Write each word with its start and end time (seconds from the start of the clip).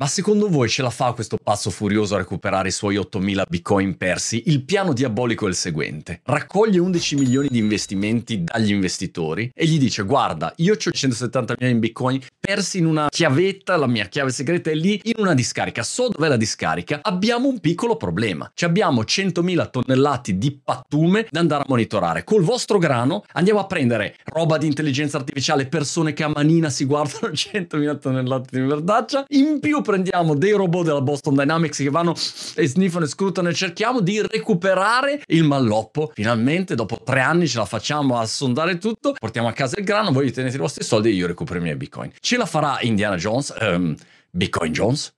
Ma 0.00 0.06
secondo 0.06 0.48
voi 0.48 0.68
ce 0.68 0.82
la 0.82 0.90
fa 0.90 1.10
questo 1.10 1.38
pazzo 1.42 1.70
furioso 1.70 2.14
a 2.14 2.18
recuperare 2.18 2.68
i 2.68 2.70
suoi 2.70 2.96
8000 2.96 3.46
bitcoin 3.48 3.96
persi? 3.96 4.44
Il 4.46 4.62
piano 4.62 4.92
diabolico 4.92 5.46
è 5.46 5.48
il 5.48 5.56
seguente. 5.56 6.20
Raccoglie 6.22 6.78
11 6.78 7.16
milioni 7.16 7.48
di 7.48 7.58
investimenti 7.58 8.44
dagli 8.44 8.70
investitori 8.70 9.50
e 9.52 9.66
gli 9.66 9.76
dice 9.76 10.04
guarda, 10.04 10.52
io 10.58 10.74
ho 10.74 10.76
170 10.76 11.54
milioni 11.54 11.74
in 11.74 11.80
bitcoin 11.80 12.20
persi 12.48 12.78
in 12.78 12.86
una 12.86 13.08
chiavetta, 13.10 13.76
la 13.76 13.86
mia 13.86 14.06
chiave 14.06 14.30
segreta 14.30 14.70
è 14.70 14.74
lì, 14.74 14.98
in 15.04 15.16
una 15.18 15.34
discarica. 15.34 15.82
So 15.82 16.08
dov'è 16.08 16.28
la 16.28 16.38
discarica? 16.38 17.00
Abbiamo 17.02 17.46
un 17.46 17.60
piccolo 17.60 17.96
problema. 17.98 18.50
Ci 18.54 18.64
abbiamo 18.64 19.02
100.000 19.02 19.68
tonnellati 19.68 20.38
di 20.38 20.58
pattume 20.64 21.26
da 21.28 21.40
andare 21.40 21.64
a 21.64 21.66
monitorare. 21.68 22.24
Col 22.24 22.42
vostro 22.42 22.78
grano 22.78 23.22
andiamo 23.32 23.60
a 23.60 23.66
prendere 23.66 24.16
roba 24.24 24.56
di 24.56 24.64
intelligenza 24.64 25.18
artificiale, 25.18 25.66
persone 25.66 26.14
che 26.14 26.24
a 26.24 26.32
manina 26.34 26.70
si 26.70 26.86
guardano 26.86 27.34
100.000 27.36 27.98
tonnellate 27.98 28.58
di 28.58 28.66
verdaccia, 28.66 29.26
in 29.28 29.60
più 29.60 29.82
prendiamo 29.82 30.34
dei 30.34 30.52
robot 30.52 30.86
della 30.86 31.02
Boston 31.02 31.34
Dynamics 31.34 31.76
che 31.76 31.90
vanno 31.90 32.14
e 32.54 32.66
sniffano 32.66 33.04
e 33.04 33.08
scrutano 33.08 33.50
e 33.50 33.52
cerchiamo 33.52 34.00
di 34.00 34.22
recuperare 34.22 35.20
il 35.26 35.44
malloppo. 35.44 36.12
Finalmente, 36.14 36.74
dopo 36.74 36.98
tre 37.04 37.20
anni, 37.20 37.46
ce 37.46 37.58
la 37.58 37.66
facciamo 37.66 38.18
a 38.18 38.24
sondare 38.24 38.78
tutto. 38.78 39.12
Portiamo 39.18 39.48
a 39.48 39.52
casa 39.52 39.78
il 39.78 39.84
grano, 39.84 40.12
voi 40.12 40.32
tenete 40.32 40.56
i 40.56 40.58
vostri 40.58 40.82
soldi 40.82 41.10
e 41.10 41.12
io 41.12 41.26
recupero 41.26 41.58
i 41.58 41.62
miei 41.62 41.76
bitcoin. 41.76 42.10
Ce 42.18 42.36
la 42.38 42.46
farà 42.46 42.78
Indiana 42.82 43.16
Jones? 43.16 43.52
Um, 43.60 43.94
bitcoin 44.30 44.72
Jones? 44.72 45.12